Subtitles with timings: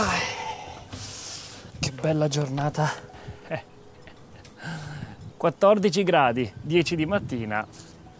[0.00, 0.14] Ah,
[1.80, 2.88] che bella giornata.
[5.36, 7.66] 14 gradi, 10 di mattina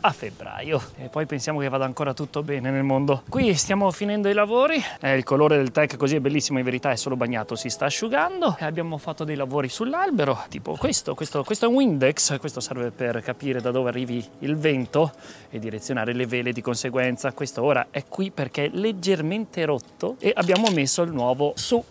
[0.01, 3.23] a febbraio e poi pensiamo che vada ancora tutto bene nel mondo.
[3.29, 6.91] Qui stiamo finendo i lavori, eh, il colore del tech così è bellissimo, in verità
[6.91, 11.43] è solo bagnato, si sta asciugando e abbiamo fatto dei lavori sull'albero, tipo questo, questo,
[11.45, 15.13] questo è un Windex, questo serve per capire da dove arrivi il vento
[15.51, 17.33] e direzionare le vele di conseguenza.
[17.33, 21.83] Questo ora è qui perché è leggermente rotto e abbiamo messo il nuovo su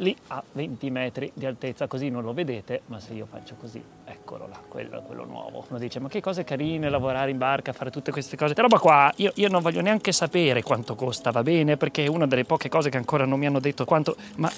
[0.00, 3.82] lì a 20 metri di altezza, così non lo vedete, ma se io faccio così,
[4.04, 5.64] eccolo là, quello quello nuovo.
[5.68, 8.54] Uno dice, ma che cose carine lavorare in barca, fare tutte queste cose.
[8.54, 11.76] Questa roba qua, io, io non voglio neanche sapere quanto costa, va bene?
[11.76, 14.16] Perché è una delle poche cose che ancora non mi hanno detto quanto...
[14.36, 14.50] Ma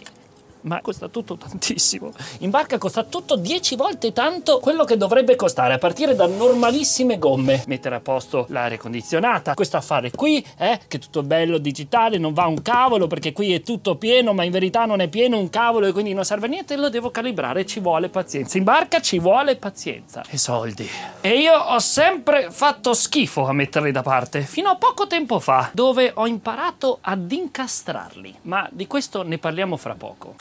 [0.63, 2.13] ma costa tutto tantissimo.
[2.39, 7.19] In barca costa tutto 10 volte tanto quello che dovrebbe costare, a partire da normalissime
[7.19, 7.63] gomme.
[7.67, 12.33] Mettere a posto l'aria condizionata, questo affare qui, eh, che è tutto bello digitale, non
[12.33, 15.51] va un cavolo perché qui è tutto pieno, ma in verità non è pieno un
[15.51, 18.59] cavolo e quindi non serve a niente, lo devo calibrare, ci vuole pazienza.
[18.59, 20.89] In barca ci vuole pazienza e soldi.
[21.21, 25.71] E io ho sempre fatto schifo a metterli da parte, fino a poco tempo fa,
[25.73, 28.37] dove ho imparato ad incastrarli.
[28.43, 30.35] Ma di questo ne parliamo fra poco.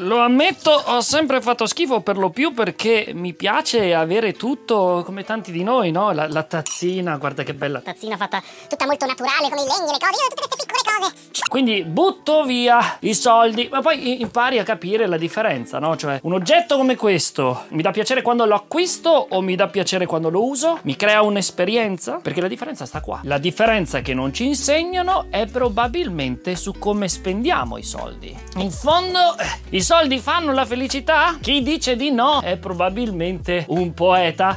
[0.00, 5.24] Lo ammetto, ho sempre fatto schifo per lo più perché mi piace avere tutto come
[5.24, 6.12] tanti di noi, no?
[6.12, 7.80] La, la tazzina, guarda che bella.
[7.80, 11.14] Tazzina fatta tutta molto naturale, con i legni, le cose, tutte queste piccole cose.
[11.48, 15.96] Quindi butto via i soldi, ma poi impari a capire la differenza, no?
[15.96, 20.06] Cioè, un oggetto come questo mi dà piacere quando lo acquisto o mi dà piacere
[20.06, 20.78] quando lo uso?
[20.82, 22.20] Mi crea un'esperienza?
[22.22, 23.20] Perché la differenza sta qua.
[23.24, 28.36] La differenza che non ci insegnano è probabilmente su come spendiamo i soldi.
[28.58, 29.86] In fondo, eh, i soldi
[30.18, 31.38] fanno la felicità?
[31.40, 34.54] Chi dice di no è probabilmente un poeta.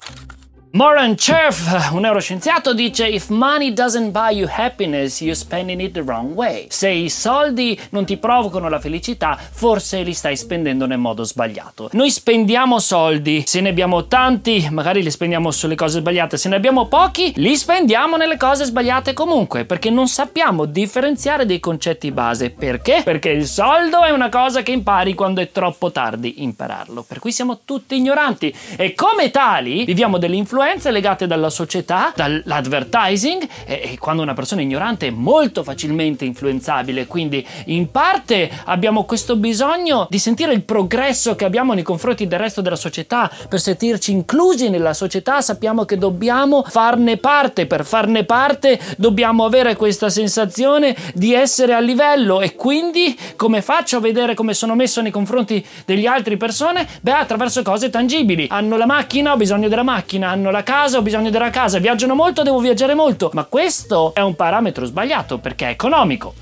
[0.73, 6.01] Moran Cherf, un neuroscienziato, dice If money doesn't buy you happiness, you're spending it the
[6.01, 6.67] wrong way.
[6.69, 11.89] Se i soldi non ti provocano la felicità, forse li stai spendendo nel modo sbagliato.
[11.91, 16.55] Noi spendiamo soldi, se ne abbiamo tanti, magari li spendiamo sulle cose sbagliate, se ne
[16.55, 22.49] abbiamo pochi, li spendiamo nelle cose sbagliate comunque, perché non sappiamo differenziare dei concetti base.
[22.49, 23.01] Perché?
[23.03, 27.03] Perché il soldo è una cosa che impari quando è troppo tardi impararlo.
[27.05, 33.47] Per cui siamo tutti ignoranti e come tali viviamo delle influenze legate dalla società, dall'advertising
[33.65, 39.05] e, e quando una persona è ignorante è molto facilmente influenzabile, quindi in parte abbiamo
[39.05, 43.59] questo bisogno di sentire il progresso che abbiamo nei confronti del resto della società, per
[43.59, 50.09] sentirci inclusi nella società sappiamo che dobbiamo farne parte, per farne parte dobbiamo avere questa
[50.09, 52.41] sensazione di essere a livello.
[52.41, 56.87] E quindi come faccio a vedere come sono messo nei confronti degli altri persone?
[57.01, 58.45] Beh, attraverso cose tangibili.
[58.49, 62.15] Hanno la macchina, ho bisogno della macchina, hanno la casa, ho bisogno della casa, viaggiano
[62.15, 63.29] molto, devo viaggiare molto.
[63.33, 66.33] Ma questo è un parametro sbagliato perché è economico.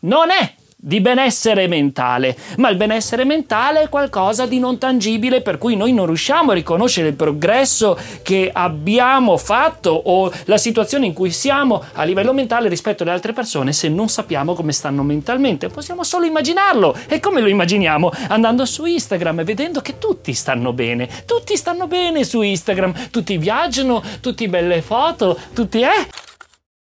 [0.00, 5.56] Non è di benessere mentale, ma il benessere mentale è qualcosa di non tangibile per
[5.56, 11.12] cui noi non riusciamo a riconoscere il progresso che abbiamo fatto o la situazione in
[11.12, 15.68] cui siamo a livello mentale rispetto alle altre persone se non sappiamo come stanno mentalmente.
[15.68, 16.96] Possiamo solo immaginarlo.
[17.06, 18.10] E come lo immaginiamo?
[18.28, 21.08] Andando su Instagram e vedendo che tutti stanno bene.
[21.24, 26.30] Tutti stanno bene su Instagram, tutti viaggiano, tutti belle foto, tutti eh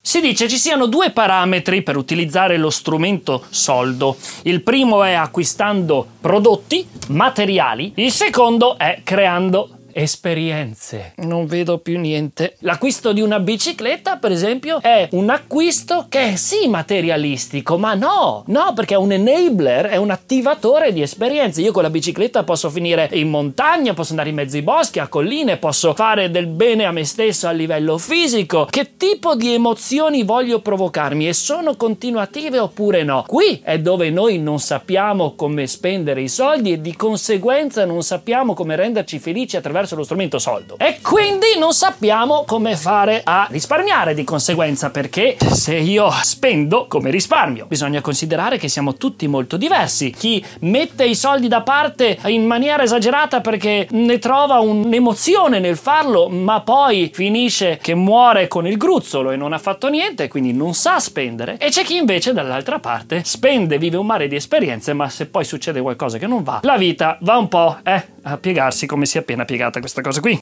[0.09, 4.17] si dice ci siano due parametri per utilizzare lo strumento soldo.
[4.45, 11.13] Il primo è acquistando prodotti, materiali, il secondo è creando esperienze.
[11.17, 12.55] Non vedo più niente.
[12.61, 18.45] L'acquisto di una bicicletta, per esempio, è un acquisto che è sì materialistico, ma no,
[18.47, 21.63] no, perché è un enabler, è un attivatore di esperienze.
[21.63, 25.09] Io con la bicicletta posso finire in montagna, posso andare in mezzo ai boschi, a
[25.09, 28.69] colline, posso fare del bene a me stesso a livello fisico.
[28.71, 33.25] Che tipo di emozioni voglio provocarmi e sono continuative oppure no?
[33.27, 38.55] Qui è dove noi non sappiamo come spendere i soldi e di conseguenza non sappiamo
[38.55, 40.77] come renderci felici attraverso attraverso lo strumento soldo.
[40.79, 47.11] E quindi non sappiamo come fare a risparmiare di conseguenza, perché se io spendo come
[47.11, 50.11] risparmio, bisogna considerare che siamo tutti molto diversi.
[50.11, 56.29] Chi mette i soldi da parte in maniera esagerata perché ne trova un'emozione nel farlo,
[56.29, 60.75] ma poi finisce che muore con il gruzzolo e non ha fatto niente, quindi non
[60.75, 61.57] sa spendere.
[61.59, 65.45] E c'è chi invece dall'altra parte spende, vive un mare di esperienze, ma se poi
[65.45, 69.17] succede qualcosa che non va, la vita va un po' eh, a piegarsi come si
[69.19, 70.39] è appena piegata questa cosa qui.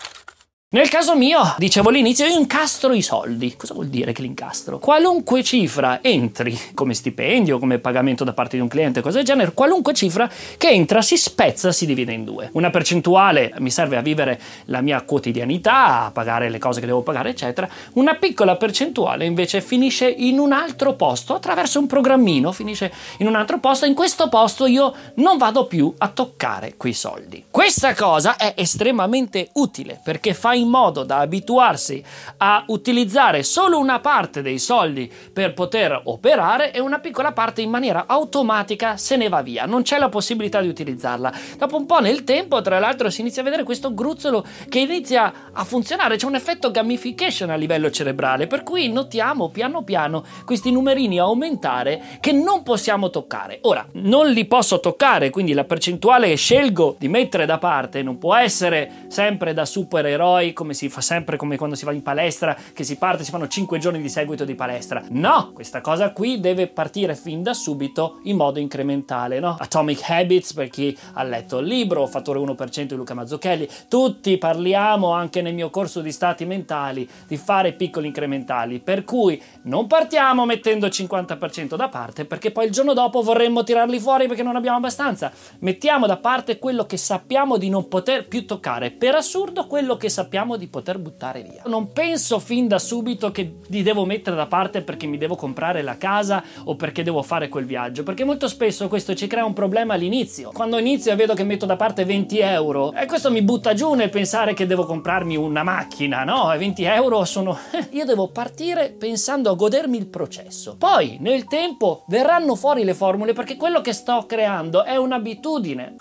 [0.77, 3.57] Nel caso mio, dicevo all'inizio, io incastro i soldi.
[3.57, 4.79] Cosa vuol dire che li incastro?
[4.79, 9.55] Qualunque cifra entri come stipendio, come pagamento da parte di un cliente, cose del genere,
[9.55, 12.51] qualunque cifra che entra si spezza, si divide in due.
[12.53, 17.01] Una percentuale mi serve a vivere la mia quotidianità, a pagare le cose che devo
[17.01, 17.67] pagare, eccetera.
[17.95, 23.35] Una piccola percentuale invece finisce in un altro posto attraverso un programmino, finisce in un
[23.35, 23.87] altro posto.
[23.87, 27.47] In questo posto io non vado più a toccare quei soldi.
[27.51, 32.03] Questa cosa è estremamente utile perché fa in modo da abituarsi
[32.39, 37.71] a utilizzare solo una parte dei soldi per poter operare e una piccola parte in
[37.71, 39.67] maniera automatica se ne va via.
[39.67, 41.33] Non c'è la possibilità di utilizzarla.
[41.59, 45.33] Dopo un po' nel tempo, tra l'altro, si inizia a vedere questo gruzzolo che inizia
[45.53, 46.17] a funzionare.
[46.17, 52.03] C'è un effetto gamification a livello cerebrale, per cui notiamo piano piano questi numerini aumentare
[52.21, 53.59] che non possiamo toccare.
[53.63, 58.19] Ora, non li posso toccare, quindi la percentuale che scelgo di mettere da parte non
[58.19, 62.57] può essere sempre da supereroi come si fa sempre come quando si va in palestra,
[62.73, 65.03] che si parte, si fanno 5 giorni di seguito di palestra.
[65.09, 69.57] No, questa cosa qui deve partire fin da subito in modo incrementale, no?
[69.59, 75.13] Atomic Habits per chi ha letto il libro, Fattore 1% di Luca Mazzucchelli, tutti parliamo
[75.13, 80.45] anche nel mio corso di stati mentali di fare piccoli incrementali, per cui non partiamo
[80.45, 84.57] mettendo il 50% da parte perché poi il giorno dopo vorremmo tirarli fuori perché non
[84.57, 85.33] abbiamo abbastanza.
[85.61, 90.09] Mettiamo da parte quello che sappiamo di non poter più toccare, per assurdo quello che
[90.09, 91.63] sappiamo di poter buttare via.
[91.67, 95.83] Non penso fin da subito che li devo mettere da parte perché mi devo comprare
[95.83, 99.55] la casa o perché devo fare quel viaggio, perché molto spesso questo ci crea un
[99.55, 100.51] problema all'inizio.
[100.53, 103.95] Quando inizio e vedo che metto da parte 20 euro, e questo mi butta giù
[103.95, 106.53] nel pensare che devo comprarmi una macchina, no?
[106.53, 107.57] E 20 euro sono...
[107.91, 110.77] Io devo partire pensando a godermi il processo.
[110.77, 115.97] Poi, nel tempo, verranno fuori le formule perché quello che sto creando è un'abitudine.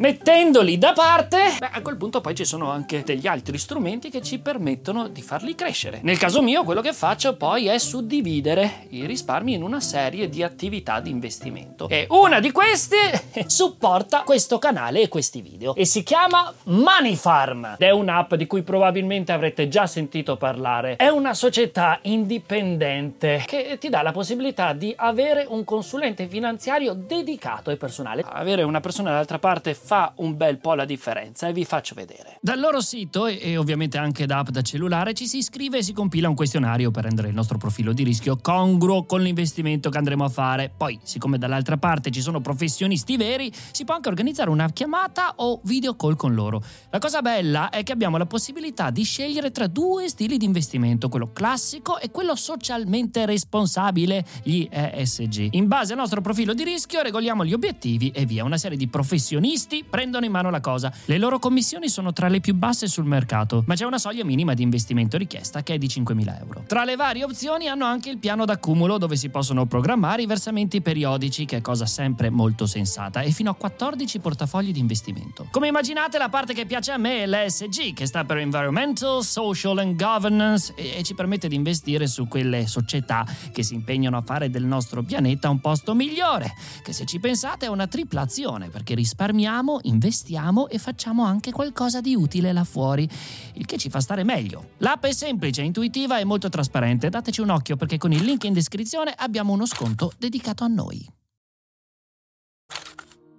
[0.00, 4.22] Mettendoli da parte, beh, a quel punto poi ci sono anche degli altri strumenti che
[4.22, 6.00] ci permettono di farli crescere.
[6.02, 10.42] Nel caso mio, quello che faccio poi è suddividere i risparmi in una serie di
[10.42, 11.86] attività di investimento.
[11.88, 12.96] E una di queste
[13.44, 17.76] supporta questo canale e questi video e si chiama Money Farm.
[17.76, 20.96] È un'app di cui probabilmente avrete già sentito parlare.
[20.96, 27.70] È una società indipendente che ti dà la possibilità di avere un consulente finanziario dedicato
[27.70, 28.24] e personale.
[28.26, 32.38] Avere una persona dall'altra parte fa un bel po' la differenza e vi faccio vedere.
[32.40, 35.82] Dal loro sito e, e ovviamente anche da app da cellulare ci si iscrive e
[35.82, 39.98] si compila un questionario per rendere il nostro profilo di rischio congruo con l'investimento che
[39.98, 40.72] andremo a fare.
[40.76, 45.60] Poi, siccome dall'altra parte ci sono professionisti veri, si può anche organizzare una chiamata o
[45.64, 46.62] video call con loro.
[46.90, 51.08] La cosa bella è che abbiamo la possibilità di scegliere tra due stili di investimento,
[51.08, 55.48] quello classico e quello socialmente responsabile, gli ESG.
[55.52, 58.88] In base al nostro profilo di rischio regoliamo gli obiettivi e via una serie di
[58.88, 60.92] professionisti professionisti prendono in mano la cosa.
[61.04, 64.54] Le loro commissioni sono tra le più basse sul mercato, ma c'è una soglia minima
[64.54, 66.64] di investimento richiesta che è di 5.000 euro.
[66.66, 70.80] Tra le varie opzioni hanno anche il piano d'accumulo dove si possono programmare i versamenti
[70.80, 75.48] periodici, che è cosa sempre molto sensata, e fino a 14 portafogli di investimento.
[75.50, 79.78] Come immaginate, la parte che piace a me è l'ESG, che sta per Environmental, Social
[79.78, 84.48] and Governance, e, ci permette di investire su quelle società che si impegnano a fare
[84.48, 88.94] del nostro pianeta un posto migliore, che se ci pensate è una tripla azione, perché
[88.94, 93.08] risparmiamo risparmiamo, investiamo e facciamo anche qualcosa di utile là fuori,
[93.54, 94.70] il che ci fa stare meglio.
[94.78, 97.08] L'app è semplice, intuitiva e molto trasparente.
[97.08, 101.04] Dateci un occhio perché con il link in descrizione abbiamo uno sconto dedicato a noi.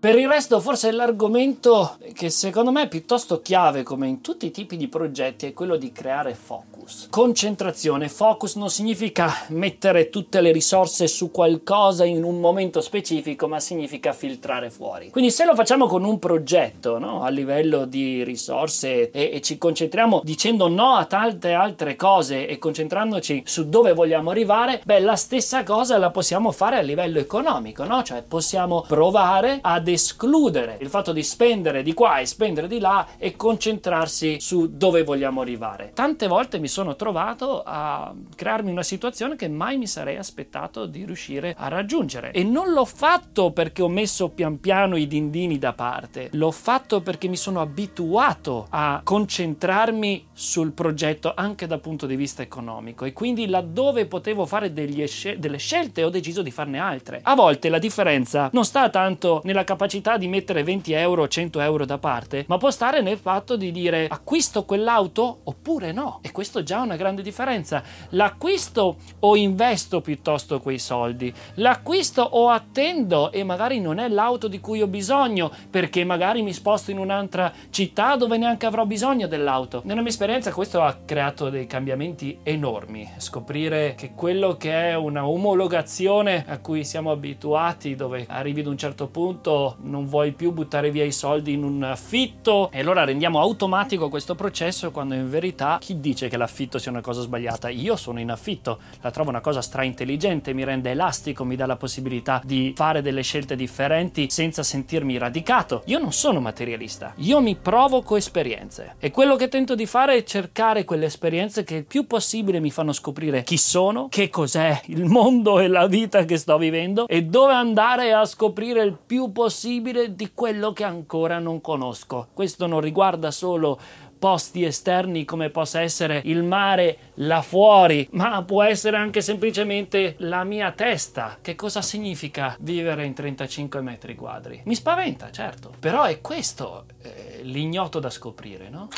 [0.01, 4.51] Per il resto, forse l'argomento che secondo me è piuttosto chiave, come in tutti i
[4.51, 6.80] tipi di progetti, è quello di creare focus.
[7.09, 8.09] Concentrazione.
[8.09, 14.13] Focus non significa mettere tutte le risorse su qualcosa in un momento specifico, ma significa
[14.13, 15.09] filtrare fuori.
[15.09, 17.21] Quindi, se lo facciamo con un progetto no?
[17.23, 22.57] a livello di risorse e, e ci concentriamo dicendo no a tante altre cose e
[22.57, 27.83] concentrandoci su dove vogliamo arrivare, beh, la stessa cosa la possiamo fare a livello economico,
[27.83, 28.03] no?
[28.03, 33.07] Cioè, possiamo provare ad escludere il fatto di spendere di qua e spendere di là
[33.17, 35.91] e concentrarsi su dove vogliamo arrivare.
[35.93, 41.05] Tante volte mi sono trovato a crearmi una situazione che mai mi sarei aspettato di
[41.05, 45.73] riuscire a raggiungere e non l'ho fatto perché ho messo pian piano i dindini da
[45.73, 52.15] parte, l'ho fatto perché mi sono abituato a concentrarmi sul progetto anche dal punto di
[52.15, 55.03] vista economico e quindi laddove potevo fare degli,
[55.37, 57.19] delle scelte ho deciso di farne altre.
[57.23, 61.59] A volte la differenza non sta tanto nella capacità di mettere 20 euro o 100
[61.59, 66.19] euro da parte, ma può stare nel fatto di dire acquisto quell'auto oppure no.
[66.21, 67.83] E questo già una grande differenza.
[68.09, 71.33] L'acquisto o investo piuttosto quei soldi?
[71.55, 76.53] L'acquisto o attendo e magari non è l'auto di cui ho bisogno perché magari mi
[76.53, 79.81] sposto in un'altra città dove neanche avrò bisogno dell'auto.
[79.85, 83.09] Nella mia esperienza questo ha creato dei cambiamenti enormi.
[83.17, 88.77] Scoprire che quello che è una omologazione a cui siamo abituati, dove arrivi ad un
[88.77, 93.39] certo punto non vuoi più buttare via i soldi in un affitto e allora rendiamo
[93.39, 97.69] automatico questo processo quando in verità chi dice che l'affitto sia una cosa sbagliata?
[97.69, 101.65] Io sono in affitto, la trovo una cosa stra intelligente, mi rende elastico, mi dà
[101.65, 105.83] la possibilità di fare delle scelte differenti senza sentirmi radicato.
[105.85, 110.23] Io non sono materialista, io mi provoco esperienze e quello che tento di fare è
[110.23, 115.05] cercare quelle esperienze che il più possibile mi fanno scoprire chi sono, che cos'è il
[115.05, 120.15] mondo e la vita che sto vivendo e dove andare a scoprire il più possibile
[120.15, 122.27] di quello che ancora non conosco.
[122.33, 123.79] Questo non riguarda solo
[124.21, 130.43] posti esterni come possa essere il mare là fuori, ma può essere anche semplicemente la
[130.43, 131.39] mia testa.
[131.41, 134.61] Che cosa significa vivere in 35 metri quadri?
[134.65, 138.89] Mi spaventa, certo, però è questo eh, l'ignoto da scoprire, no?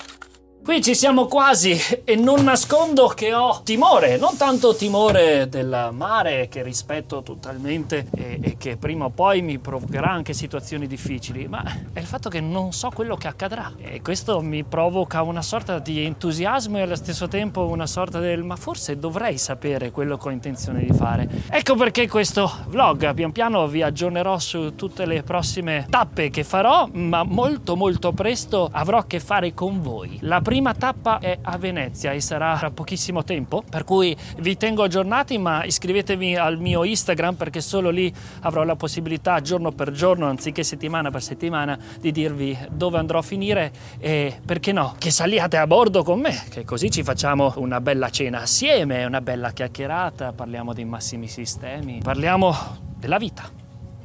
[0.64, 6.48] Qui ci siamo quasi e non nascondo che ho timore, non tanto timore del mare
[6.48, 11.62] che rispetto totalmente e, e, che prima o poi mi provocherà anche situazioni difficili, ma
[11.92, 15.80] è il fatto che non so quello che accadrà e questo mi provoca una sorta
[15.80, 20.30] di entusiasmo e allo stesso tempo una sorta del ma forse dovrei sapere quello che
[20.30, 21.28] ho intenzione di fare.
[21.50, 26.88] Ecco perché questo vlog pian piano vi aggiornerò su tutte le prossime tappe che farò,
[26.94, 30.20] ma molto molto presto avrò a che fare con voi.
[30.22, 34.84] La prima tappa è a Venezia e sarà tra pochissimo tempo, per cui vi tengo
[34.84, 40.28] aggiornati, ma iscrivetevi al mio Instagram perché solo lì avrò la possibilità giorno per giorno,
[40.28, 45.58] anziché settimana per settimana, di dirvi dove andrò a finire e perché no, che saliate
[45.58, 50.34] a bordo con me, che così ci facciamo una bella cena assieme, una bella chiacchierata,
[50.34, 52.54] parliamo dei massimi sistemi, parliamo
[53.00, 53.50] della vita.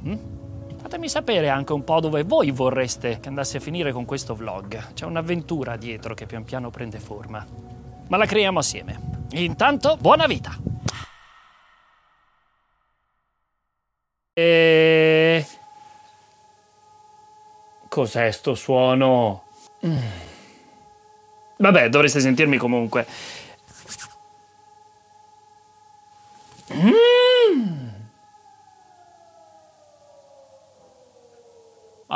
[0.06, 0.37] Mm?
[0.80, 4.94] Fatemi sapere anche un po' dove voi vorreste che andasse a finire con questo vlog.
[4.94, 7.44] C'è un'avventura dietro che pian piano prende forma.
[8.08, 8.98] Ma la creiamo assieme.
[9.32, 10.56] Intanto, buona vita!
[14.32, 15.46] E...
[17.88, 19.42] Cos'è sto suono?
[19.84, 19.96] Mm.
[21.56, 23.04] Vabbè, dovreste sentirmi comunque.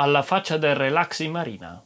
[0.03, 1.83] Alla faccia del relax in marina.